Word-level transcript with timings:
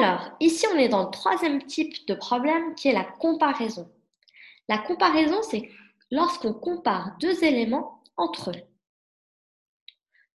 Alors, 0.00 0.30
ici, 0.38 0.64
on 0.72 0.78
est 0.78 0.88
dans 0.88 1.06
le 1.06 1.10
troisième 1.10 1.60
type 1.64 2.06
de 2.06 2.14
problème 2.14 2.76
qui 2.76 2.86
est 2.86 2.92
la 2.92 3.02
comparaison. 3.02 3.90
La 4.68 4.78
comparaison, 4.78 5.42
c'est 5.42 5.68
lorsqu'on 6.12 6.54
compare 6.54 7.16
deux 7.18 7.42
éléments 7.42 8.00
entre 8.16 8.50
eux. 8.50 8.62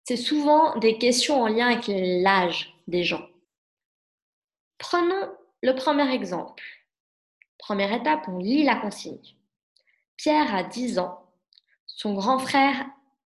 C'est 0.04 0.16
souvent 0.16 0.78
des 0.78 0.96
questions 0.96 1.42
en 1.42 1.46
lien 1.48 1.66
avec 1.66 1.84
l'âge 1.88 2.74
des 2.88 3.04
gens. 3.04 3.28
Prenons 4.78 5.28
le 5.62 5.74
premier 5.74 6.10
exemple. 6.10 6.64
Première 7.58 7.92
étape, 7.92 8.28
on 8.28 8.38
lit 8.38 8.64
la 8.64 8.76
consigne. 8.76 9.20
Pierre 10.16 10.54
a 10.54 10.62
10 10.62 11.00
ans. 11.00 11.30
Son 11.84 12.14
grand 12.14 12.38
frère 12.38 12.86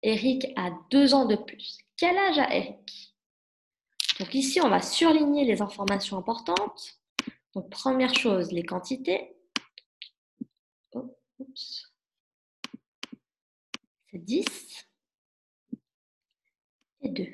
Eric 0.03 0.45
a 0.57 0.71
2 0.91 1.13
ans 1.13 1.25
de 1.25 1.37
plus. 1.37 1.77
Quel 1.95 2.17
âge 2.17 2.37
a 2.37 2.53
Eric 2.53 3.06
Donc 4.20 4.34
ici, 4.34 4.59
on 4.61 4.70
va 4.70 4.81
surligner 4.81 5.45
les 5.45 5.61
informations 5.61 6.18
importantes. 6.18 7.00
Donc 7.54 7.69
première 7.69 8.14
chose, 8.14 8.51
les 8.51 8.64
quantités. 8.64 9.36
Oh, 10.93 11.15
C'est 14.10 14.24
10 14.24 14.46
et 17.01 17.10
2. 17.10 17.27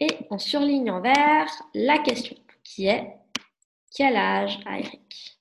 Et 0.00 0.18
on 0.30 0.38
surligne 0.38 0.90
en 0.90 1.00
vert 1.00 1.48
la 1.74 1.98
question 1.98 2.36
qui 2.64 2.86
est 2.86 3.16
quel 3.94 4.16
âge 4.16 4.60
a 4.66 4.78
Eric? 4.78 5.40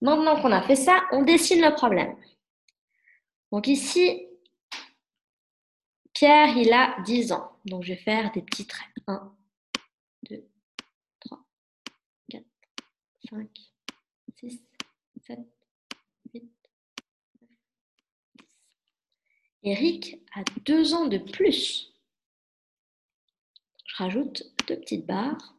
Maintenant 0.00 0.40
qu'on 0.40 0.52
a 0.52 0.62
fait 0.62 0.76
ça, 0.76 1.02
on 1.12 1.22
dessine 1.22 1.60
le 1.60 1.74
problème. 1.74 2.16
Donc 3.52 3.66
ici, 3.68 4.26
Pierre, 6.12 6.56
il 6.56 6.72
a 6.72 7.00
10 7.04 7.32
ans. 7.32 7.52
Donc 7.64 7.82
je 7.84 7.92
vais 7.92 7.98
faire 7.98 8.30
des 8.32 8.42
petits 8.42 8.66
traits. 8.66 8.88
1, 9.06 9.34
2, 10.30 10.48
3, 11.20 11.44
4, 12.30 12.44
5, 13.30 13.48
6, 14.36 14.62
7, 15.26 15.38
8, 16.34 16.42
9, 17.40 17.50
10. 18.38 18.46
Eric 19.64 20.22
a 20.34 20.42
2 20.64 20.94
ans 20.94 21.06
de 21.06 21.18
plus. 21.18 21.92
Je 23.86 23.96
rajoute 23.96 24.42
deux 24.66 24.78
petites 24.80 25.06
barres. 25.06 25.54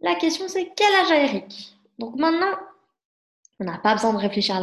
La 0.00 0.16
question 0.16 0.48
c'est 0.48 0.72
quel 0.74 0.94
âge 0.94 1.10
a 1.10 1.22
Eric? 1.22 1.78
Donc 1.98 2.16
maintenant, 2.16 2.58
on 3.60 3.64
n'a 3.64 3.78
pas 3.78 3.94
besoin 3.94 4.12
de 4.12 4.18
réfléchir 4.18 4.60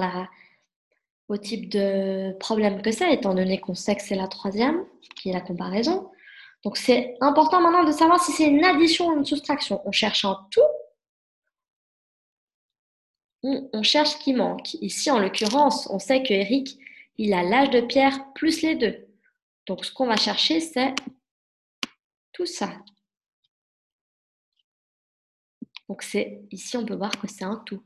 au 1.32 1.38
type 1.38 1.70
de 1.70 2.34
problème 2.40 2.82
que 2.82 2.92
c'est, 2.92 3.14
étant 3.14 3.34
donné 3.34 3.58
qu'on 3.58 3.74
sait 3.74 3.96
que 3.96 4.02
c'est 4.02 4.16
la 4.16 4.28
troisième, 4.28 4.86
qui 5.16 5.30
est 5.30 5.34
la 5.34 5.40
comparaison. 5.40 6.12
Donc 6.66 6.76
c'est 6.76 7.16
important 7.22 7.62
maintenant 7.62 7.86
de 7.86 7.94
savoir 7.94 8.22
si 8.22 8.34
c'est 8.34 8.50
une 8.50 8.66
addition 8.66 9.08
ou 9.08 9.18
une 9.18 9.24
soustraction. 9.24 9.82
On 9.86 9.94
cherche 9.94 10.26
un 10.26 10.38
tout 10.52 10.60
ou 13.44 13.70
on 13.72 13.82
cherche 13.82 14.10
ce 14.10 14.18
qui 14.18 14.34
manque. 14.34 14.74
Ici, 14.76 15.10
en 15.10 15.20
l'occurrence, 15.20 15.88
on 15.90 16.00
sait 16.00 16.22
que 16.22 16.34
Eric, 16.34 16.78
il 17.18 17.34
a 17.34 17.44
l'âge 17.44 17.70
de 17.70 17.80
Pierre 17.80 18.34
plus 18.34 18.62
les 18.62 18.76
deux. 18.76 19.08
Donc 19.68 19.86
ce 19.86 19.94
qu'on 19.94 20.08
va 20.08 20.18
chercher, 20.18 20.60
c'est 20.60 20.94
tout 22.34 22.46
ça. 22.46 22.74
Donc 25.88 26.02
c'est 26.04 26.42
ici 26.52 26.76
on 26.76 26.86
peut 26.86 26.96
voir 26.96 27.18
que 27.18 27.28
c'est 27.30 27.46
un 27.46 27.64
tout. 27.66 27.82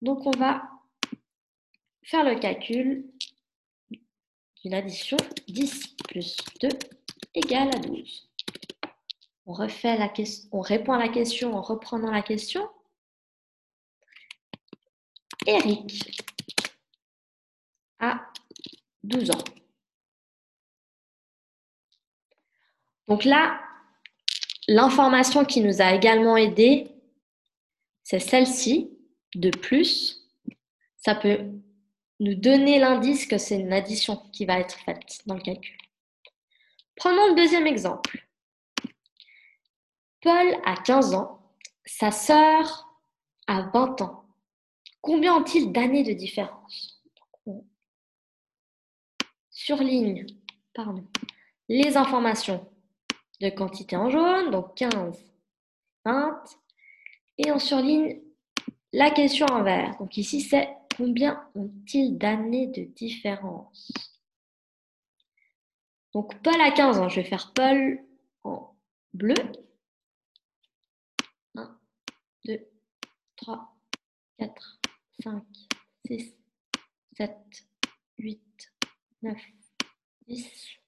Donc 0.00 0.24
on 0.24 0.30
va 0.30 0.62
faire 2.08 2.24
le 2.24 2.38
calcul 2.38 3.06
d'une 3.90 4.74
addition 4.74 5.16
10 5.46 5.96
plus 6.08 6.36
2 6.60 6.68
égale 7.34 7.68
à 7.68 7.78
12. 7.78 8.30
On, 9.46 9.52
refait 9.52 9.96
la 9.96 10.08
question, 10.08 10.48
on 10.52 10.60
répond 10.60 10.92
à 10.92 10.98
la 10.98 11.08
question 11.08 11.54
en 11.54 11.62
reprenant 11.62 12.10
la 12.10 12.22
question. 12.22 12.68
Eric 15.46 16.12
a 18.00 18.30
12 19.04 19.30
ans. 19.30 19.44
Donc 23.06 23.24
là, 23.24 23.60
L'information 24.70 25.46
qui 25.46 25.62
nous 25.62 25.80
a 25.80 25.94
également 25.94 26.36
aidé, 26.36 26.90
c'est 28.04 28.18
celle-ci, 28.18 28.90
de 29.34 29.48
plus. 29.48 30.28
Ça 30.98 31.14
peut 31.14 31.38
nous 32.20 32.34
donner 32.34 32.78
l'indice 32.78 33.26
que 33.26 33.38
c'est 33.38 33.58
une 33.58 33.72
addition 33.72 34.16
qui 34.32 34.44
va 34.46 34.58
être 34.58 34.78
faite 34.80 35.20
dans 35.26 35.34
le 35.34 35.40
calcul. 35.40 35.76
Prenons 36.96 37.28
le 37.28 37.34
deuxième 37.36 37.66
exemple. 37.66 38.26
Paul 40.20 40.56
a 40.64 40.76
15 40.76 41.14
ans, 41.14 41.54
sa 41.84 42.10
sœur 42.10 42.90
a 43.46 43.62
20 43.72 44.02
ans. 44.02 44.24
Combien 45.00 45.36
ont-ils 45.36 45.72
d'années 45.72 46.02
de 46.02 46.12
différence? 46.12 47.02
Surligne 49.50 50.26
pardon, 50.78 51.04
les 51.68 51.96
informations 51.96 52.64
de 53.40 53.50
quantité 53.50 53.96
en 53.96 54.10
jaune, 54.10 54.50
donc 54.50 54.76
15, 54.76 55.18
20. 56.04 56.44
Et 57.38 57.50
on 57.50 57.58
surligne 57.58 58.20
la 58.92 59.10
question 59.10 59.46
en 59.46 59.64
vert. 59.64 59.96
Donc 59.98 60.16
ici, 60.16 60.40
c'est 60.40 60.68
combien 60.98 61.48
ont-ils 61.54 62.18
d'années 62.18 62.66
de 62.66 62.82
différence? 62.82 63.92
Donc 66.12 66.42
Paul 66.42 66.60
a 66.60 66.72
15 66.72 66.98
ans, 66.98 67.08
je 67.08 67.20
vais 67.20 67.28
faire 67.28 67.52
Paul 67.54 68.04
en 68.42 68.76
bleu. 69.14 69.34
1, 71.54 71.80
2, 72.46 72.68
3, 73.36 73.76
4, 74.38 74.80
5, 75.22 75.44
6, 76.06 76.34
7, 77.16 77.36
8, 78.18 78.72
9, 79.22 79.36
10, 80.26 80.78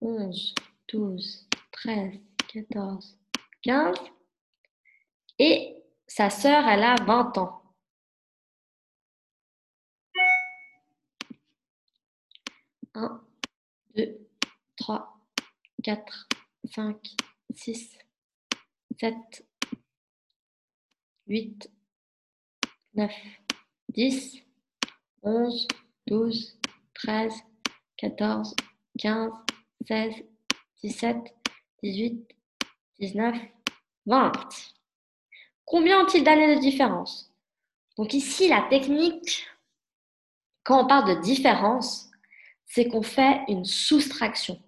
11, 0.00 0.54
12, 0.92 1.48
13, 1.72 2.20
14, 2.52 3.18
15. 3.62 3.96
Et 5.40 5.76
sa 6.06 6.30
sœur, 6.30 6.68
elle 6.68 6.84
a 6.84 6.94
20 7.04 7.38
ans. 7.38 7.61
Un, 12.94 13.20
deux, 13.94 14.18
trois, 14.76 15.18
quatre, 15.82 16.28
cinq, 16.64 17.14
six, 17.54 17.98
sept, 19.00 19.46
huit, 21.26 21.70
neuf, 22.94 23.14
dix, 23.88 24.42
onze, 25.22 25.66
douze, 26.06 26.58
treize, 26.94 27.34
quatorze, 27.96 28.54
quinze, 28.98 29.32
seize, 29.86 30.24
17, 30.82 31.16
18, 31.82 32.28
19, 32.98 33.36
20. 34.06 34.32
Combien 35.64 36.04
ont-ils 36.04 36.24
d'années 36.24 36.56
de 36.56 36.60
différence? 36.60 37.32
Donc 37.96 38.14
ici, 38.14 38.48
la 38.48 38.62
technique, 38.68 39.46
quand 40.64 40.84
on 40.84 40.86
parle 40.86 41.16
de 41.16 41.22
différence, 41.22 42.10
c'est 42.74 42.88
qu'on 42.88 43.02
fait 43.02 43.42
une 43.48 43.66
soustraction. 43.66 44.58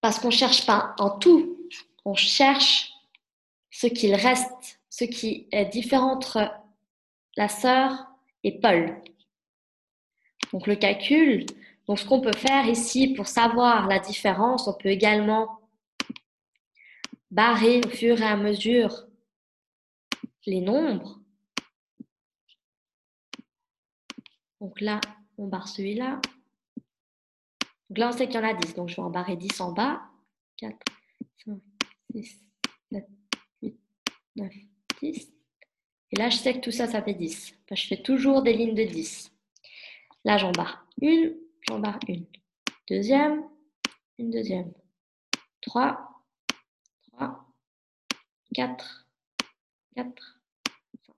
Parce 0.00 0.20
qu'on 0.20 0.28
ne 0.28 0.32
cherche 0.32 0.64
pas 0.64 0.94
en 1.00 1.18
tout, 1.18 1.68
on 2.04 2.14
cherche 2.14 2.92
ce 3.68 3.88
qu'il 3.88 4.14
reste, 4.14 4.80
ce 4.88 5.04
qui 5.04 5.48
est 5.50 5.64
différent 5.64 6.12
entre 6.12 6.52
la 7.36 7.48
sœur 7.48 8.06
et 8.44 8.60
Paul. 8.60 9.02
Donc 10.52 10.68
le 10.68 10.76
calcul, 10.76 11.46
ce 11.88 12.04
qu'on 12.04 12.20
peut 12.20 12.36
faire 12.36 12.68
ici 12.68 13.08
pour 13.08 13.26
savoir 13.26 13.88
la 13.88 13.98
différence, 13.98 14.68
on 14.68 14.74
peut 14.74 14.90
également 14.90 15.58
barrer 17.32 17.80
au 17.84 17.88
fur 17.88 18.22
et 18.22 18.26
à 18.26 18.36
mesure 18.36 19.08
les 20.46 20.60
nombres. 20.60 21.25
Donc 24.60 24.80
là, 24.80 25.00
on 25.38 25.46
barre 25.46 25.68
celui-là. 25.68 26.20
Donc 27.88 27.98
là, 27.98 28.08
on 28.08 28.12
sait 28.12 28.26
qu'il 28.26 28.36
y 28.36 28.38
en 28.38 28.48
a 28.48 28.54
10. 28.54 28.74
Donc, 28.74 28.88
je 28.88 28.96
vais 28.96 29.02
en 29.02 29.10
barrer 29.10 29.36
10 29.36 29.60
en 29.60 29.72
bas. 29.72 30.02
4, 30.56 30.76
5, 31.44 31.60
6, 32.14 32.44
7, 32.92 33.06
8, 33.62 33.80
9, 34.36 34.52
10. 35.00 35.32
Et 36.12 36.16
là, 36.16 36.30
je 36.30 36.36
sais 36.36 36.54
que 36.54 36.60
tout 36.60 36.70
ça, 36.70 36.86
ça 36.86 37.02
fait 37.02 37.14
10. 37.14 37.54
je 37.70 37.86
fais 37.86 38.02
toujours 38.02 38.42
des 38.42 38.54
lignes 38.54 38.74
de 38.74 38.84
10. 38.84 39.32
Là, 40.24 40.38
j'en 40.38 40.52
barre 40.52 40.86
une, 41.00 41.36
j'en 41.68 41.78
barre 41.78 42.00
une. 42.08 42.26
Deuxième, 42.88 43.44
une 44.18 44.30
deuxième. 44.30 44.72
Trois, 45.60 46.24
trois, 47.08 47.44
quatre, 48.54 49.06
quatre, 49.94 50.40
cinq. 51.06 51.16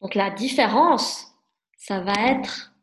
Donc 0.00 0.14
la 0.14 0.30
différence, 0.30 1.35
ça 1.86 2.00
va 2.00 2.14
être 2.14 2.74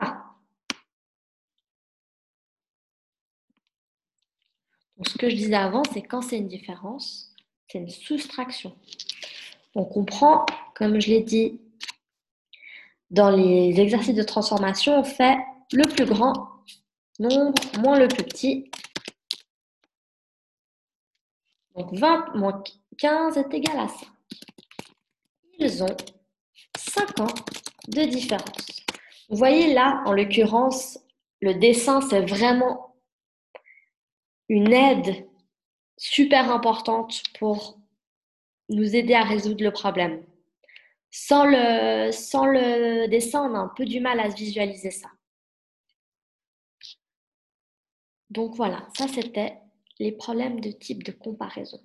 ça. 0.00 0.24
Ce 5.04 5.18
que 5.18 5.28
je 5.28 5.34
disais 5.34 5.54
avant, 5.54 5.82
c'est 5.92 6.02
quand 6.02 6.22
c'est 6.22 6.38
une 6.38 6.46
différence, 6.46 7.34
c'est 7.66 7.78
une 7.78 7.88
soustraction. 7.88 8.76
On 9.74 9.84
comprend, 9.84 10.46
comme 10.76 11.00
je 11.00 11.08
l'ai 11.08 11.22
dit, 11.22 11.60
dans 13.10 13.30
les 13.30 13.80
exercices 13.80 14.14
de 14.14 14.22
transformation, 14.22 15.00
on 15.00 15.04
fait 15.04 15.38
le 15.72 15.88
plus 15.92 16.04
grand 16.04 16.50
nombre 17.18 17.60
moins 17.80 17.98
le 17.98 18.06
plus 18.06 18.22
petit. 18.22 18.70
Donc 21.74 21.92
20 21.94 22.36
moins 22.36 22.62
15 22.96 23.38
est 23.38 23.54
égal 23.54 23.80
à 23.80 23.88
5. 23.88 24.08
Ils 25.58 25.82
ont 25.82 25.96
5 26.98 27.20
ans 27.20 27.34
de 27.88 28.02
différence. 28.02 28.84
Vous 29.28 29.36
voyez 29.36 29.72
là, 29.72 30.02
en 30.04 30.12
l'occurrence, 30.12 30.98
le 31.40 31.54
dessin, 31.54 32.00
c'est 32.00 32.22
vraiment 32.26 32.96
une 34.48 34.72
aide 34.72 35.28
super 35.96 36.50
importante 36.50 37.22
pour 37.38 37.78
nous 38.68 38.96
aider 38.96 39.14
à 39.14 39.22
résoudre 39.22 39.62
le 39.62 39.70
problème. 39.70 40.24
Sans 41.10 41.44
le, 41.44 42.10
sans 42.10 42.46
le 42.46 43.06
dessin, 43.06 43.48
on 43.48 43.54
a 43.54 43.58
un 43.58 43.68
peu 43.68 43.84
du 43.84 44.00
mal 44.00 44.18
à 44.18 44.28
visualiser 44.28 44.90
ça. 44.90 45.08
Donc 48.30 48.56
voilà, 48.56 48.88
ça 48.96 49.06
c'était 49.06 49.58
les 50.00 50.12
problèmes 50.12 50.60
de 50.60 50.70
type 50.70 51.04
de 51.04 51.12
comparaison. 51.12 51.80